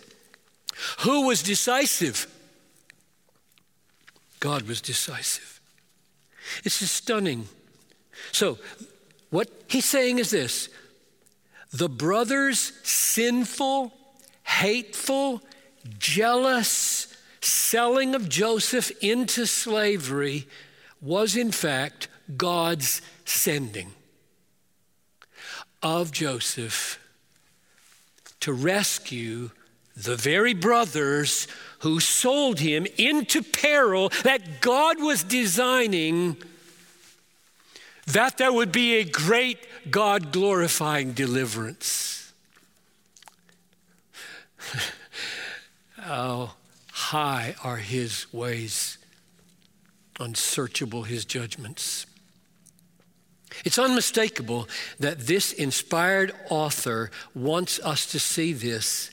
[0.99, 2.27] who was decisive?
[4.39, 5.52] God was decisive.
[6.63, 7.47] This is stunning.
[8.31, 8.57] So,
[9.29, 10.69] what he's saying is this
[11.71, 13.91] the brothers' sinful,
[14.43, 15.41] hateful,
[15.97, 20.47] jealous selling of Joseph into slavery
[21.01, 23.91] was, in fact, God's sending
[25.81, 26.99] of Joseph
[28.39, 29.51] to rescue
[29.95, 31.47] the very brothers
[31.79, 36.37] who sold him into peril that God was designing,
[38.07, 39.59] that there would be a great
[39.91, 42.33] God glorifying deliverance.
[45.97, 46.53] How
[46.91, 48.97] high are his ways,
[50.19, 52.05] unsearchable his judgments.
[53.65, 54.67] It's unmistakable
[54.99, 59.11] that this inspired author wants us to see this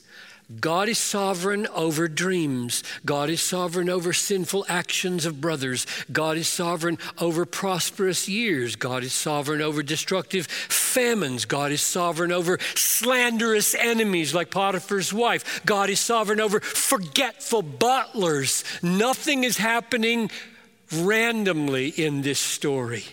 [0.58, 2.82] God is sovereign over dreams.
[3.06, 5.86] God is sovereign over sinful actions of brothers.
[6.10, 8.74] God is sovereign over prosperous years.
[8.74, 11.44] God is sovereign over destructive famines.
[11.44, 15.64] God is sovereign over slanderous enemies like Potiphar's wife.
[15.64, 18.64] God is sovereign over forgetful butlers.
[18.82, 20.30] Nothing is happening
[20.92, 23.04] randomly in this story.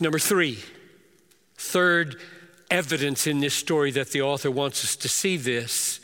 [0.00, 0.60] Number three,
[1.58, 2.18] third
[2.70, 6.00] evidence in this story that the author wants us to see this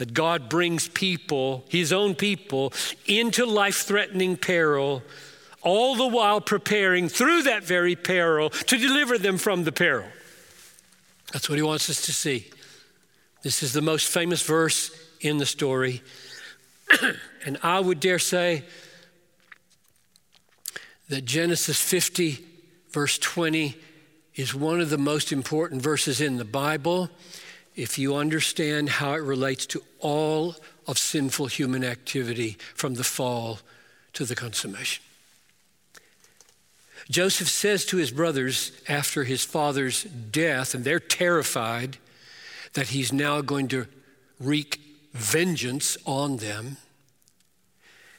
[0.00, 2.72] that God brings people, his own people,
[3.04, 5.02] into life threatening peril,
[5.60, 10.06] all the while preparing through that very peril to deliver them from the peril.
[11.34, 12.48] That's what he wants us to see.
[13.42, 16.00] This is the most famous verse in the story.
[17.44, 18.64] and I would dare say
[21.10, 22.42] that Genesis 50,
[22.88, 23.76] verse 20,
[24.34, 27.10] is one of the most important verses in the Bible
[27.80, 30.54] if you understand how it relates to all
[30.86, 33.58] of sinful human activity from the fall
[34.12, 35.02] to the consummation.
[37.08, 41.96] Joseph says to his brothers after his father's death, and they're terrified
[42.74, 43.86] that he's now going to
[44.38, 44.78] wreak
[45.14, 46.76] vengeance on them.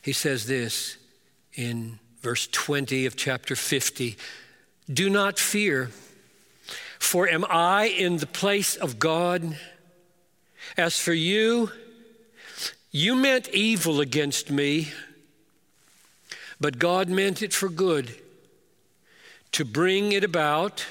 [0.02, 0.98] He says this
[1.54, 4.18] in verse 20 of chapter 50
[4.92, 5.92] Do not fear.
[7.02, 9.58] For am I in the place of God?
[10.78, 11.72] As for you,
[12.92, 14.94] you meant evil against me,
[16.62, 18.16] but God meant it for good,
[19.52, 20.86] to bring it about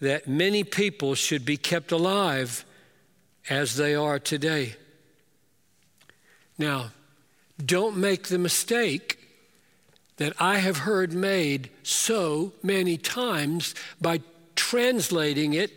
[0.00, 2.64] that many people should be kept alive
[3.50, 4.76] as they are today.
[6.56, 6.92] Now,
[7.62, 9.18] don't make the mistake
[10.16, 14.20] that I have heard made so many times by
[14.58, 15.72] translating it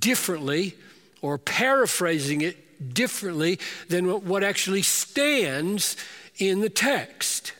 [0.00, 0.74] differently
[1.22, 5.96] or paraphrasing it differently than what actually stands
[6.36, 7.52] in the text.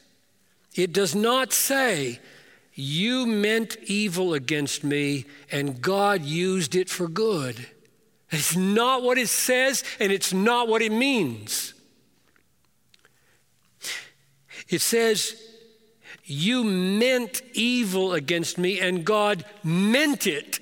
[0.74, 2.18] It does not say,
[2.74, 7.68] You meant evil against me, and God used it for good.
[8.30, 11.74] It's not what it says, and it's not what it means.
[14.68, 15.36] It says,
[16.24, 20.60] you meant evil against me, and God meant it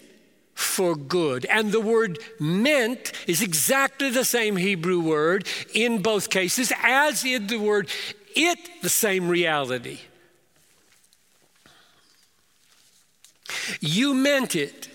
[0.54, 1.46] for good.
[1.46, 7.46] And the word meant is exactly the same Hebrew word in both cases, as in
[7.46, 7.88] the word
[8.36, 10.00] it, the same reality.
[13.80, 14.88] You meant it.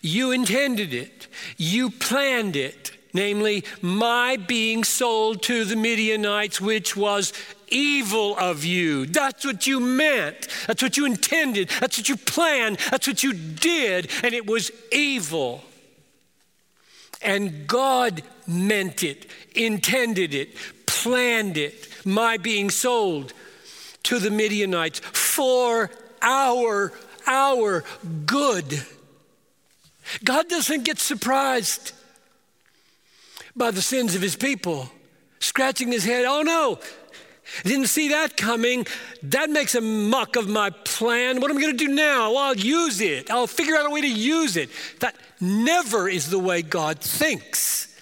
[0.00, 1.26] You intended it.
[1.56, 7.32] You planned it namely, my being sold to the Midianites, which was
[7.68, 9.06] evil of you.
[9.06, 10.48] That's what you meant.
[10.66, 11.70] That's what you intended.
[11.80, 12.78] That's what you planned.
[12.90, 14.10] That's what you did.
[14.22, 15.62] And it was evil.
[17.22, 23.32] And God meant it, intended it, planned it, my being sold
[24.02, 26.92] to the Midianites for our,
[27.26, 27.84] our
[28.26, 28.84] good.
[30.22, 31.92] God doesn't get surprised
[33.56, 34.90] by the sins of his people,
[35.38, 36.24] scratching his head.
[36.26, 36.78] Oh no,
[37.64, 38.86] didn't see that coming.
[39.22, 41.40] That makes a muck of my plan.
[41.40, 42.32] What am I going to do now?
[42.32, 43.30] Well, I'll use it.
[43.30, 44.70] I'll figure out a way to use it.
[45.00, 47.94] That never is the way God thinks.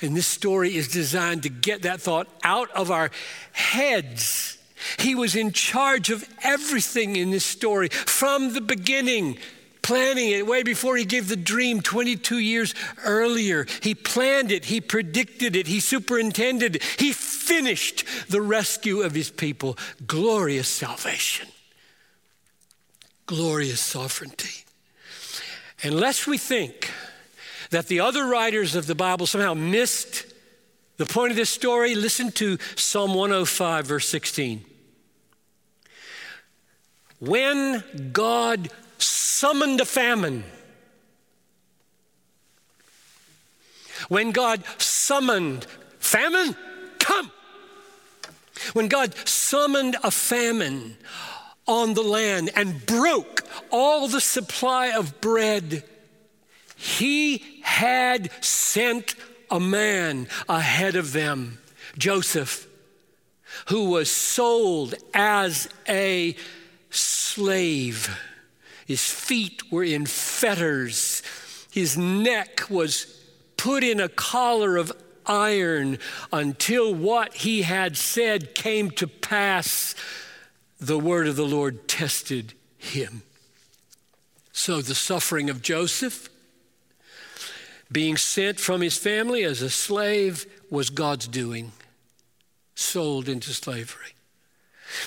[0.00, 3.10] And this story is designed to get that thought out of our
[3.52, 4.58] heads.
[4.98, 9.38] He was in charge of everything in this story from the beginning
[9.84, 13.66] planning it way before he gave the dream 22 years earlier.
[13.82, 19.30] He planned it, he predicted it, he superintended it, he finished the rescue of his
[19.30, 19.76] people.
[20.06, 21.48] Glorious salvation,
[23.26, 24.64] glorious sovereignty.
[25.82, 26.90] Unless we think
[27.68, 30.24] that the other writers of the Bible somehow missed
[30.96, 34.64] the point of this story, listen to Psalm 105, verse 16.
[37.18, 38.70] When God
[39.04, 40.44] summoned a famine.
[44.08, 45.66] When God summoned
[45.98, 46.56] famine,
[46.98, 47.30] come.
[48.72, 50.96] When God summoned a famine
[51.66, 55.84] on the land and broke all the supply of bread,
[56.76, 59.14] he had sent
[59.50, 61.58] a man ahead of them,
[61.96, 62.66] Joseph,
[63.66, 66.36] who was sold as a
[66.90, 68.18] slave.
[68.86, 71.22] His feet were in fetters.
[71.70, 73.20] His neck was
[73.56, 74.92] put in a collar of
[75.26, 75.98] iron
[76.32, 79.94] until what he had said came to pass.
[80.78, 83.22] The word of the Lord tested him.
[84.52, 86.28] So the suffering of Joseph
[87.90, 91.72] Being sent from his family as a slave was God's doing,
[92.74, 94.14] sold into slavery.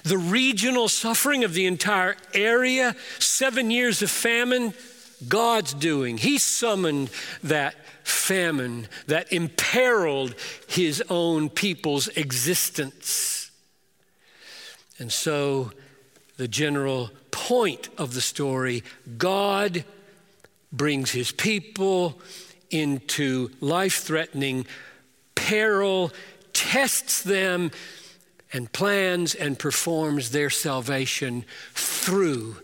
[0.04, 4.74] The regional suffering of the entire area, seven years of famine,
[5.28, 6.18] God's doing.
[6.18, 7.10] He summoned
[7.44, 10.36] that famine that imperiled
[10.68, 13.52] his own people's existence.
[15.00, 15.72] And so,
[16.38, 18.84] the general point of the story
[19.18, 19.84] God
[20.72, 22.20] brings his people
[22.70, 24.66] into life threatening
[25.36, 26.12] peril,
[26.54, 27.72] tests them,
[28.54, 32.58] and plans and performs their salvation through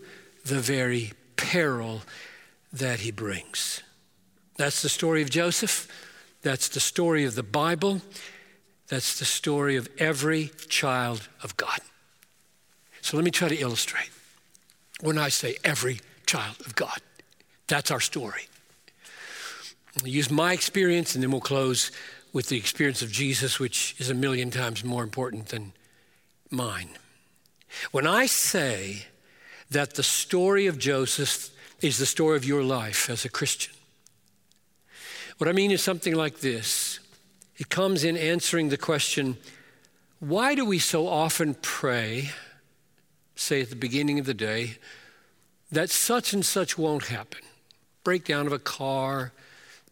[0.44, 2.02] the very peril
[2.72, 3.82] that he brings.
[4.56, 5.88] That's the story of Joseph.
[6.42, 8.02] That's the story of the Bible.
[8.88, 11.80] That's the story of every child of God.
[13.00, 14.10] So let me try to illustrate.
[15.00, 16.98] When I say every child of God,
[17.66, 18.42] that's our story.
[20.00, 21.90] I'll use my experience and then we'll close
[22.34, 25.72] with the experience of Jesus, which is a million times more important than
[26.50, 26.90] mine.
[27.92, 29.06] When I say
[29.70, 33.72] that the story of Joseph is the story of your life as a Christian,
[35.38, 37.00] what I mean is something like this
[37.56, 39.36] it comes in answering the question
[40.18, 42.30] why do we so often pray,
[43.36, 44.78] say at the beginning of the day,
[45.70, 47.40] that such and such won't happen?
[48.02, 49.32] Breakdown of a car,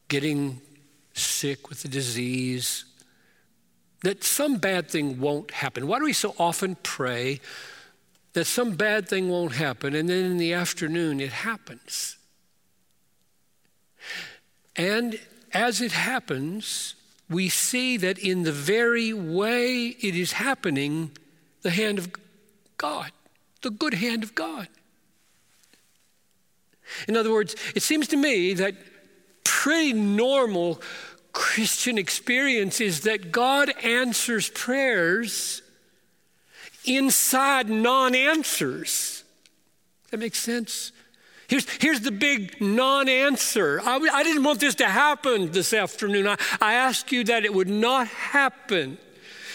[0.08, 0.60] getting
[1.14, 2.84] sick with a disease,
[4.02, 5.86] that some bad thing won't happen.
[5.86, 7.40] Why do we so often pray
[8.32, 12.16] that some bad thing won't happen and then in the afternoon it happens?
[14.74, 15.18] And
[15.52, 16.94] as it happens,
[17.28, 21.12] we see that in the very way it is happening,
[21.62, 22.10] the hand of
[22.76, 23.12] God,
[23.62, 24.68] the good hand of God.
[27.06, 28.74] In other words, it seems to me that
[29.44, 30.80] pretty normal
[31.32, 35.62] Christian experience is that God answers prayers
[36.84, 39.24] inside non answers.
[40.10, 40.92] That makes sense?
[41.48, 43.80] Here's, here's the big non answer.
[43.82, 46.26] I, I, didn't want this to happen this afternoon.
[46.26, 48.98] I, I asked you that it would not happen.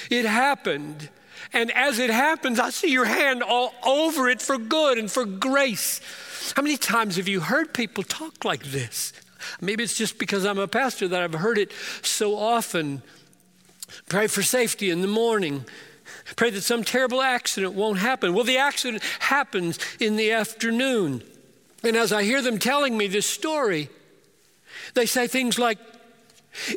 [0.10, 1.10] It happened.
[1.54, 5.26] And as it happens, I see your hand all over it for good and for
[5.26, 6.02] grace.
[6.56, 9.14] How many times have you heard people talk like this?
[9.62, 11.72] Maybe it's just because I'm a pastor that I've heard it
[12.02, 13.02] so often.
[14.10, 15.66] Pray for safety in the morning.
[16.36, 18.34] Pray that some terrible accident won't happen.
[18.34, 21.24] Well, the accident happens in the afternoon.
[21.84, 23.89] And as I hear them telling me this story,
[24.93, 25.80] they say things like,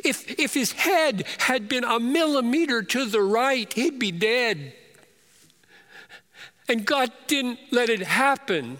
[0.05, 4.73] if, if his head had been a millimeter to the right, he'd be dead.
[6.69, 8.77] And God didn't let it happen.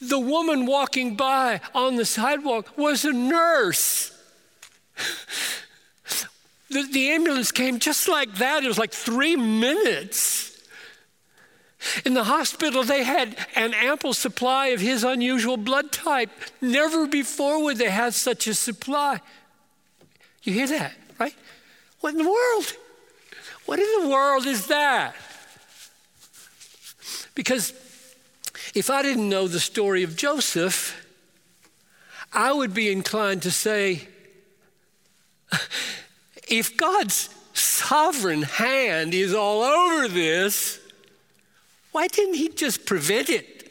[0.00, 4.10] The woman walking by on the sidewalk was a nurse.
[6.70, 8.64] The, the, ambulance came just like that.
[8.64, 10.60] It was like three minutes.
[12.04, 16.30] In the hospital, they had an ample supply of his unusual blood type.
[16.60, 19.20] Never before would they have such a supply.
[20.42, 21.34] You hear that, right?
[22.00, 22.72] What in the world?
[23.66, 25.14] What in the world is that?
[27.34, 27.72] Because
[28.74, 31.00] if I didn't know the story of Joseph,
[32.32, 34.08] I would be inclined to say,
[36.48, 40.80] if God's sovereign hand is all over this,
[41.92, 43.70] why didn't He just prevent it?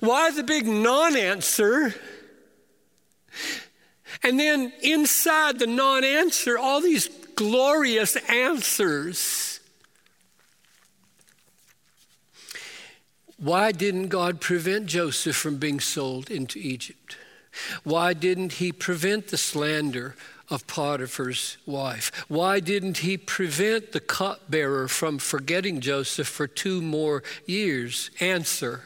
[0.00, 1.94] Why the big non answer?
[4.22, 9.47] And then inside the non answer, all these glorious answers.
[13.38, 17.16] Why didn't God prevent Joseph from being sold into Egypt?
[17.84, 20.16] Why didn't he prevent the slander
[20.50, 22.10] of Potiphar's wife?
[22.28, 28.10] Why didn't he prevent the cupbearer from forgetting Joseph for two more years?
[28.20, 28.82] Answer.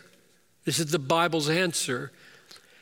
[0.65, 2.13] This is the Bible's answer.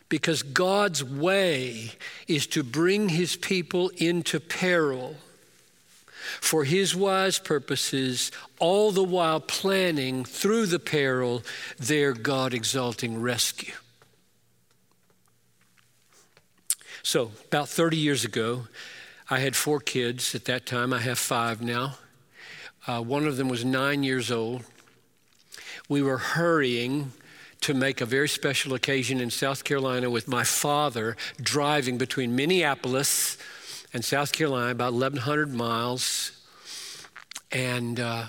[0.08, 1.92] Because God's way
[2.26, 5.16] is to bring his people into peril
[6.40, 11.42] for his wise purposes, all the while planning through the peril
[11.78, 13.74] their God exalting rescue.
[17.02, 18.66] So, about 30 years ago,
[19.30, 20.92] I had four kids at that time.
[20.92, 21.96] I have five now.
[22.86, 24.64] Uh, one of them was nine years old.
[25.88, 27.12] We were hurrying
[27.62, 33.36] to make a very special occasion in South Carolina with my father driving between Minneapolis
[33.92, 36.32] and South Carolina, about 1,100 miles.
[37.50, 38.26] And uh,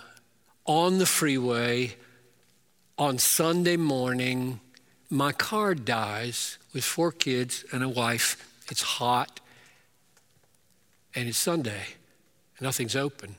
[0.65, 1.95] on the freeway
[2.97, 4.59] on Sunday morning,
[5.09, 8.47] my car dies with four kids and a wife.
[8.69, 9.39] It's hot
[11.13, 11.85] and it's Sunday.
[12.59, 13.35] Nothing's open.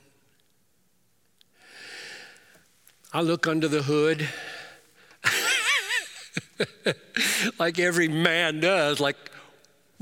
[3.12, 4.28] I look under the hood
[7.58, 9.16] like every man does, like,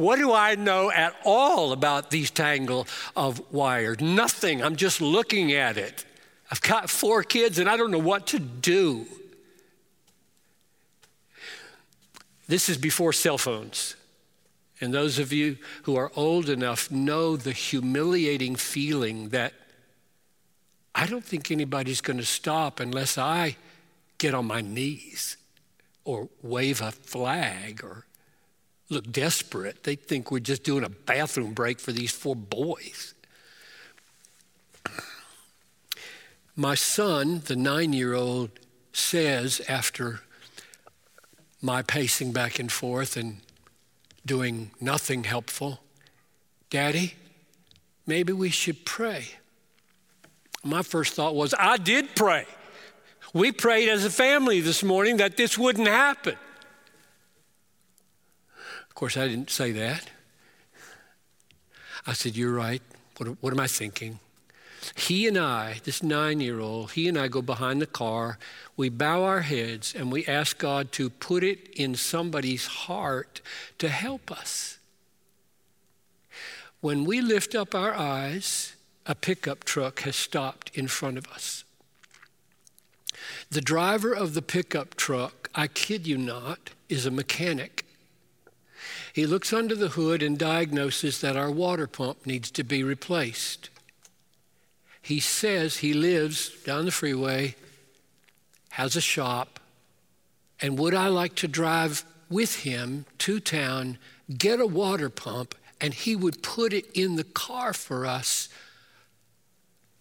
[0.00, 4.00] what do I know at all about these tangle of wires?
[4.00, 4.62] Nothing.
[4.62, 6.06] I'm just looking at it.
[6.50, 9.06] I've got four kids and I don't know what to do.
[12.48, 13.94] This is before cell phones.
[14.80, 19.52] And those of you who are old enough know the humiliating feeling that
[20.94, 23.58] I don't think anybody's going to stop unless I
[24.16, 25.36] get on my knees
[26.04, 28.06] or wave a flag or
[28.90, 29.84] look desperate.
[29.84, 33.14] They think we're just doing a bathroom break for these four boys.
[36.56, 38.50] My son, the nine year old,
[38.92, 40.20] says after
[41.62, 43.38] my pacing back and forth and
[44.26, 45.80] doing nothing helpful,
[46.68, 47.14] Daddy,
[48.06, 49.28] maybe we should pray.
[50.62, 52.44] My first thought was, I did pray.
[53.32, 56.36] We prayed as a family this morning that this wouldn't happen.
[59.00, 60.10] Of course, I didn't say that.
[62.06, 62.82] I said, You're right.
[63.16, 64.18] What, what am I thinking?
[64.94, 68.36] He and I, this nine year old, he and I go behind the car.
[68.76, 73.40] We bow our heads and we ask God to put it in somebody's heart
[73.78, 74.76] to help us.
[76.82, 78.76] When we lift up our eyes,
[79.06, 81.64] a pickup truck has stopped in front of us.
[83.48, 87.86] The driver of the pickup truck, I kid you not, is a mechanic.
[89.12, 93.70] He looks under the hood and diagnoses that our water pump needs to be replaced.
[95.02, 97.56] He says he lives down the freeway,
[98.70, 99.58] has a shop,
[100.60, 103.98] and would I like to drive with him to town,
[104.36, 108.48] get a water pump, and he would put it in the car for us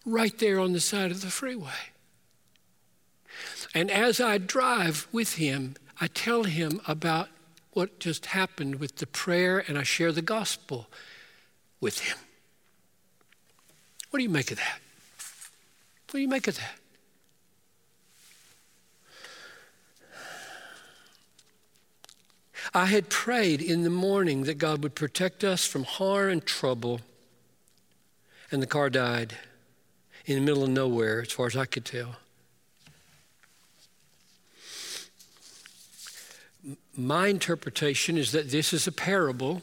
[0.04, 1.90] right there on the side of the freeway.
[3.74, 7.28] And as I drive with him, I tell him about
[7.72, 10.88] what just happened with the prayer and I share the gospel
[11.80, 12.18] with him.
[14.10, 14.80] What do you make of that?
[16.06, 16.76] What do you make of that?
[22.74, 27.00] I had prayed in the morning that God would protect us from harm and trouble,
[28.52, 29.36] and the car died
[30.24, 32.16] in the middle of nowhere, as far as I could tell.
[36.96, 39.62] My interpretation is that this is a parable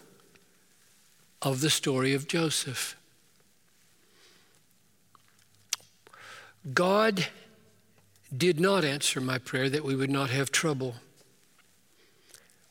[1.41, 2.95] of the story of Joseph.
[6.73, 7.27] God
[8.35, 10.95] did not answer my prayer that we would not have trouble.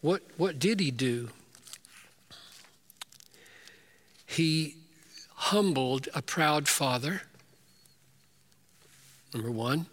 [0.01, 1.31] What, what did he do?
[4.27, 4.77] He
[5.35, 7.23] humbled a proud father,
[9.33, 9.87] number one.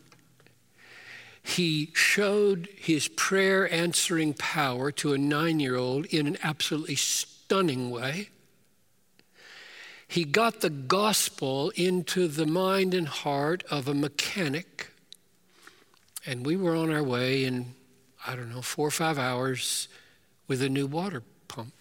[1.44, 7.92] He showed his prayer answering power to a nine year old in an absolutely stunning
[7.92, 8.30] way.
[10.08, 14.92] He got the gospel into the mind and heart of a mechanic.
[16.26, 17.74] And we were on our way in,
[18.26, 19.90] I don't know, four or five hours
[20.48, 21.74] with a new water pump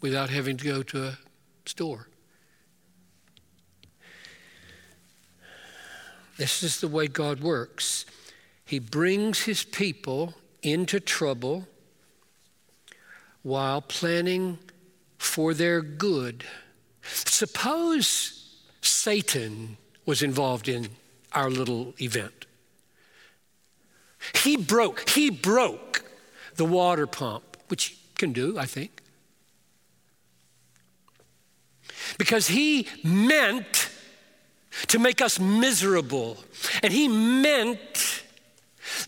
[0.00, 1.18] without having to go to a
[1.64, 2.08] store.
[6.36, 8.04] This is the way God works.
[8.72, 11.68] He brings his people into trouble
[13.42, 14.58] while planning
[15.18, 16.44] for their good.
[17.02, 18.50] Suppose
[18.80, 20.88] Satan was involved in
[21.32, 22.46] our little event.
[24.36, 26.10] He broke, he broke
[26.56, 29.02] the water pump, which he can do, I think.
[32.16, 33.90] Because he meant
[34.86, 36.38] to make us miserable.
[36.82, 37.78] And he meant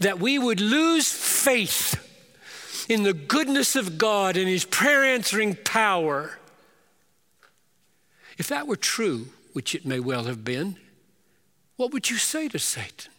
[0.01, 2.01] that we would lose faith
[2.89, 6.39] in the goodness of God and his prayer answering power
[8.39, 10.77] if that were true, which it may well have been,
[11.77, 13.13] what would you say to Satan?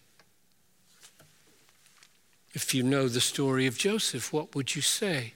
[2.54, 5.34] If you know the story of Joseph, what would you say?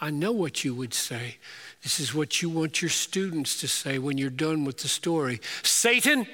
[0.00, 1.36] I know what you would say.
[1.82, 5.40] This is what you want your students to say when you're done with the story
[5.62, 6.26] Satan,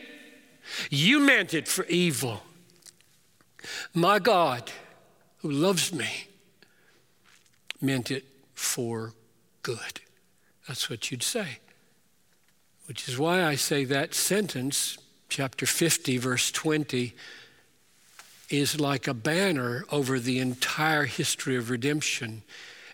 [0.89, 2.43] you meant it for evil.
[3.95, 4.71] My God,
[5.39, 6.29] who loves me,
[7.81, 9.15] meant it for
[9.63, 10.01] good.
[10.69, 11.59] That's what you'd say.
[12.87, 14.99] Which is why I say that sentence,
[15.29, 17.15] chapter 50, verse 20,
[18.49, 22.43] is like a banner over the entire history of redemption.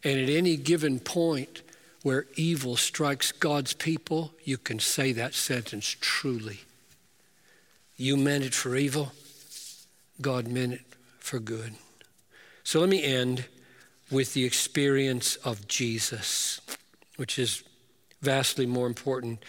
[0.04, 1.62] And at any given point
[2.02, 6.60] where evil strikes God's people, you can say that sentence truly.
[7.96, 9.12] You meant it for evil,
[10.20, 10.82] God meant it
[11.18, 11.74] for good.
[12.64, 13.44] So let me end
[14.10, 16.60] with the experience of Jesus,
[17.16, 17.62] which is
[18.22, 19.42] vastly more important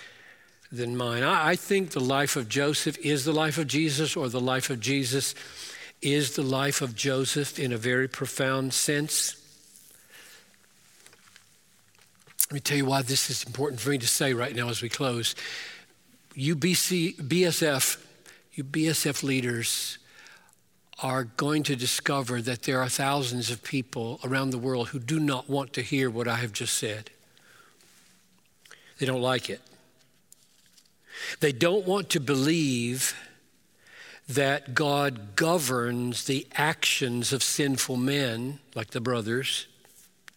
[0.72, 1.24] than mine.
[1.24, 4.80] I, think the life of Joseph is the life of Jesus, or the life of
[4.80, 5.34] Jesus
[6.02, 9.36] is the life of Joseph in a very profound sense.
[12.50, 14.82] Let me tell you why this is important for me to say right now as
[14.82, 15.36] we close.
[16.34, 18.02] You BC, BSF,
[18.54, 19.98] you BSF leaders
[21.02, 25.20] are going to discover that there are thousands of people around the world who do
[25.20, 27.12] not want to hear what I have just said.
[29.00, 29.62] They don't like it.
[31.40, 33.16] They don't want to believe
[34.28, 39.68] that God governs the actions of sinful men, like the brothers,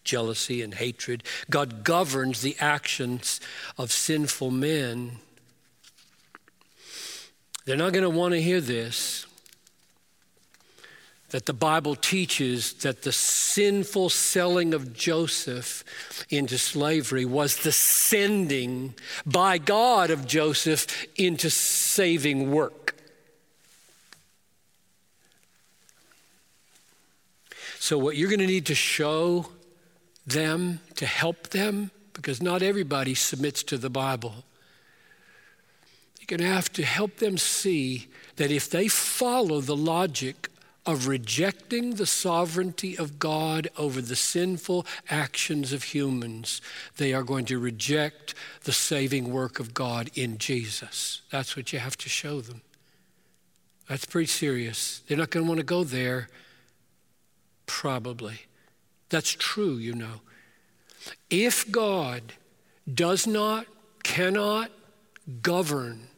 [0.04, 1.22] jealousy and hatred.
[1.48, 3.40] God governs the actions
[3.76, 5.18] of sinful men.
[7.64, 9.26] They're not going to want to hear this
[11.30, 15.84] that the Bible teaches that the sinful selling of Joseph
[16.28, 22.96] into slavery was the sending by God of Joseph into saving work.
[27.78, 29.46] So, what you're going to need to show
[30.26, 34.44] them to help them, because not everybody submits to the Bible,
[36.18, 40.49] you're going to have to help them see that if they follow the logic
[40.86, 46.60] of rejecting the sovereignty of God over the sinful actions of humans,
[46.96, 51.22] they are going to reject the saving work of God in Jesus.
[51.30, 52.62] That's what you have to show them.
[53.88, 55.02] That's pretty serious.
[55.06, 56.28] They're not going to want to go there,
[57.66, 58.46] probably.
[59.10, 60.20] That's true, you know.
[61.28, 62.22] If God
[62.92, 63.66] does not,
[64.02, 64.70] cannot
[65.42, 66.08] govern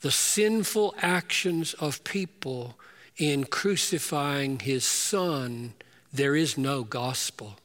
[0.00, 2.78] the sinful actions of people,
[3.16, 5.74] in crucifying his son,
[6.12, 7.56] there is no gospel.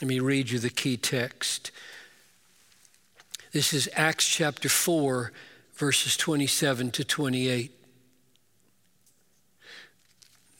[0.00, 1.70] Let me read you the key text.
[3.52, 5.32] This is Acts chapter 4,
[5.74, 7.72] verses 27 to 28.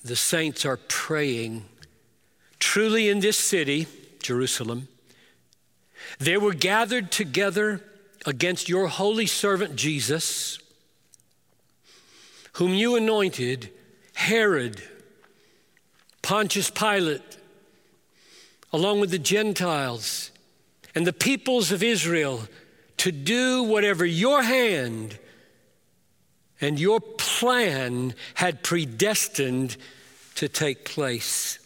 [0.04, 1.64] The saints are praying.
[2.58, 3.86] Truly, in this city,
[4.22, 4.88] Jerusalem,
[6.18, 7.82] they were gathered together
[8.24, 10.58] against your holy servant Jesus
[12.57, 13.70] whom you anointed,
[14.14, 14.82] Herod,
[16.22, 17.36] Pontius Pilate,
[18.72, 20.30] along with the Gentiles
[20.94, 22.48] and the peoples of Israel,
[22.96, 25.18] to do whatever your hand
[26.59, 29.76] and your plan had predestined
[30.36, 31.59] to take place.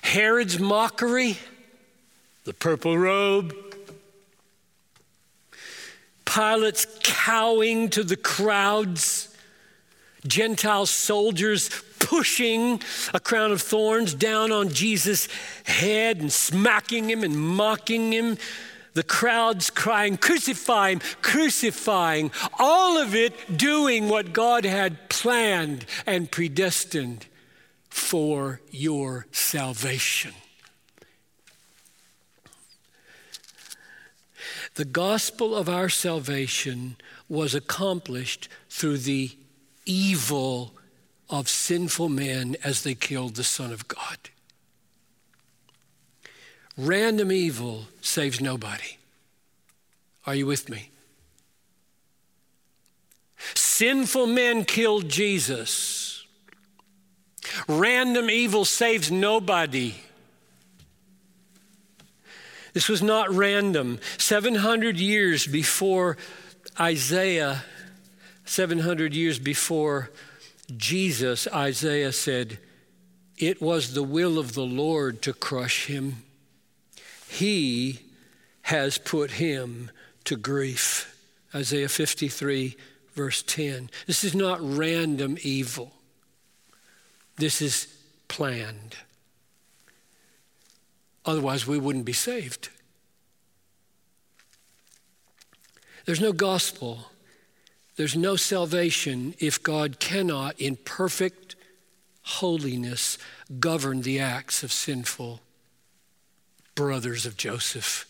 [0.00, 1.36] Herod's mockery,
[2.44, 3.54] the purple robe,
[6.24, 9.29] Pilate's cowing to the crowds,
[10.26, 12.82] Gentile soldiers pushing
[13.14, 15.28] a crown of thorns down on Jesus'
[15.64, 18.36] head and smacking him and mocking him.
[18.94, 22.32] The crowds crying, Crucify him, crucifying.
[22.58, 27.26] All of it doing what God had planned and predestined
[27.88, 30.32] for your salvation.
[34.74, 36.96] The gospel of our salvation
[37.28, 39.36] was accomplished through the
[39.86, 40.72] evil
[41.28, 44.18] of sinful men as they killed the Son of God.
[46.76, 48.96] Random evil saves nobody.
[50.26, 50.90] Are you with me?
[53.54, 56.26] Sinful men killed Jesus.
[57.68, 59.94] Random evil saves nobody.
[62.72, 63.98] This was not random.
[64.18, 66.16] 700 years before
[66.78, 67.64] Isaiah
[68.50, 70.10] 700 years before
[70.76, 72.58] Jesus, Isaiah said,
[73.38, 76.24] It was the will of the Lord to crush him.
[77.28, 78.00] He
[78.62, 79.92] has put him
[80.24, 81.16] to grief.
[81.54, 82.76] Isaiah 53,
[83.14, 83.88] verse 10.
[84.08, 85.92] This is not random evil,
[87.36, 87.86] this is
[88.26, 88.96] planned.
[91.24, 92.68] Otherwise, we wouldn't be saved.
[96.04, 97.10] There's no gospel
[98.00, 101.54] there's no salvation if God cannot, in perfect
[102.22, 103.18] holiness,
[103.58, 105.42] govern the acts of sinful
[106.74, 108.06] brothers of Joseph,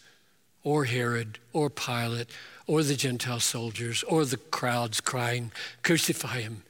[0.63, 2.29] or Herod, or Pilate,
[2.69, 5.51] or the Gentile soldiers, or the crowds crying,
[5.83, 6.63] Crucify him,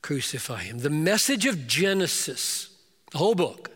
[0.00, 0.78] crucify him.
[0.78, 2.70] The message of Genesis,
[3.10, 3.72] the whole book,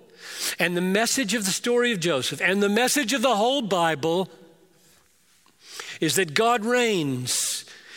[0.58, 4.30] and the message of the story of Joseph, and the message of the whole Bible
[6.00, 7.47] is that God reigns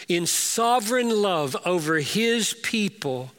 [0.07, 3.31] in sovereign love over his people,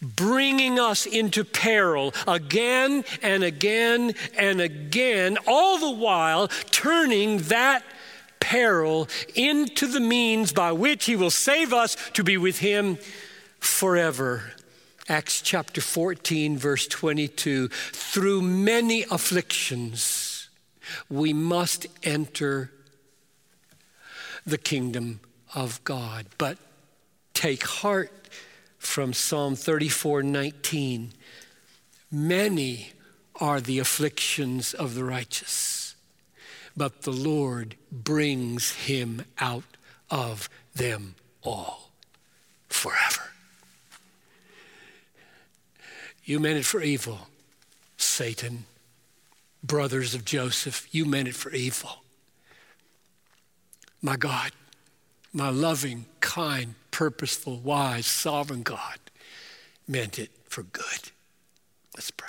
[0.00, 7.82] bringing us into peril again and again and again, all the while turning that
[8.40, 12.98] peril into the means by which he will save us to be with him
[13.60, 14.52] forever.
[15.08, 20.48] Acts chapter 14, verse 22 through many afflictions,
[21.08, 22.72] we must enter
[24.46, 25.20] the kingdom
[25.54, 26.26] of God.
[26.38, 26.58] But
[27.34, 28.12] take heart
[28.78, 31.12] from Psalm 34 19.
[32.10, 32.92] Many
[33.36, 35.94] are the afflictions of the righteous,
[36.76, 39.64] but the Lord brings him out
[40.10, 41.90] of them all
[42.68, 43.30] forever.
[46.24, 47.28] You meant it for evil,
[47.96, 48.66] Satan.
[49.62, 52.02] Brothers of Joseph, you meant it for evil.
[54.00, 54.52] My God,
[55.32, 58.98] my loving, kind, purposeful, wise, sovereign God
[59.86, 61.10] meant it for good.
[61.94, 62.28] Let's pray.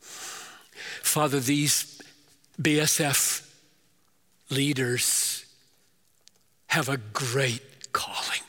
[0.00, 2.00] Father, these
[2.60, 3.48] BSF
[4.50, 5.44] leaders
[6.68, 8.40] have a great calling.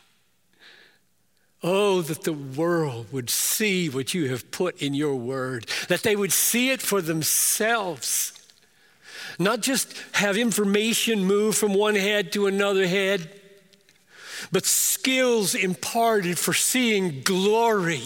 [1.64, 6.16] Oh, that the world would see what you have put in your word, that they
[6.16, 8.34] would see it for themselves.
[9.40, 13.30] Not just have information move from one head to another head,
[14.52, 18.02] but skills imparted for seeing glory.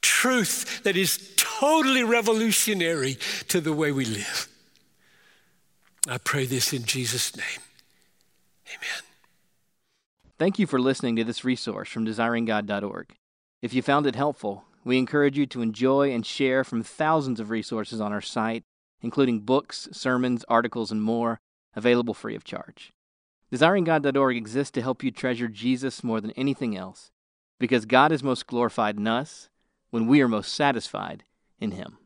[0.00, 4.48] Truth that is totally revolutionary to the way we live.
[6.08, 7.60] I pray this in Jesus' name.
[8.68, 9.02] Amen.
[10.38, 13.14] Thank you for listening to this resource from desiringgod.org.
[13.60, 17.50] If you found it helpful, we encourage you to enjoy and share from thousands of
[17.50, 18.62] resources on our site,
[19.02, 21.40] including books, sermons, articles, and more,
[21.74, 22.92] available free of charge.
[23.52, 27.10] DesiringGod.org exists to help you treasure Jesus more than anything else,
[27.58, 29.48] because God is most glorified in us
[29.90, 31.24] when we are most satisfied
[31.58, 31.98] in Him.